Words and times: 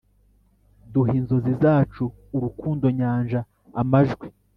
duhe 0.91 1.13
inzozi 1.21 1.51
zacu, 1.61 2.03
urukundo-nyanja, 2.35 3.39
amajwi 3.81 4.27